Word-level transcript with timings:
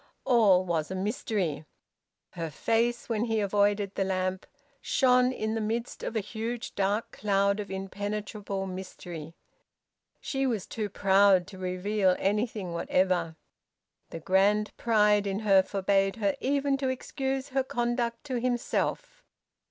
All 0.25 0.65
was 0.65 0.89
a 0.89 0.95
mystery. 0.95 1.63
Her 2.31 2.49
face, 2.49 3.07
when 3.07 3.25
he 3.25 3.39
avoided 3.39 3.93
the 3.93 4.03
lamp, 4.03 4.47
shone 4.81 5.31
in 5.31 5.53
the 5.53 5.61
midst 5.61 6.01
of 6.01 6.15
a 6.15 6.19
huge 6.21 6.73
dark 6.73 7.11
cloud 7.11 7.59
of 7.59 7.69
impenetrable 7.69 8.65
mystery. 8.65 9.35
She 10.19 10.47
was 10.47 10.65
too 10.65 10.89
proud 10.89 11.45
to 11.49 11.59
reveal 11.59 12.15
anything 12.17 12.73
whatever. 12.73 13.35
The 14.09 14.19
grand 14.19 14.75
pride 14.75 15.27
in 15.27 15.41
her 15.41 15.61
forbade 15.61 16.15
her 16.15 16.35
even 16.39 16.77
to 16.77 16.89
excuse 16.89 17.49
her 17.49 17.63
conduct 17.63 18.23
to 18.23 18.39
himself. 18.41 19.21